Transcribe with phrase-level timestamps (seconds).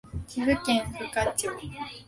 [0.27, 1.47] 岐阜県富加町